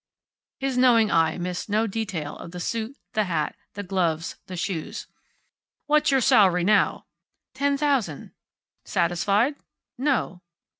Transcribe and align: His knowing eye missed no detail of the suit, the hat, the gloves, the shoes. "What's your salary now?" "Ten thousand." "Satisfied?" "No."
His 0.59 0.79
knowing 0.79 1.11
eye 1.11 1.37
missed 1.37 1.69
no 1.69 1.85
detail 1.85 2.35
of 2.37 2.49
the 2.49 2.59
suit, 2.59 2.97
the 3.13 3.25
hat, 3.25 3.55
the 3.75 3.83
gloves, 3.83 4.35
the 4.47 4.57
shoes. 4.57 5.05
"What's 5.85 6.09
your 6.09 6.21
salary 6.21 6.63
now?" 6.63 7.05
"Ten 7.53 7.77
thousand." 7.77 8.31
"Satisfied?" 8.83 9.53
"No." 9.99 10.41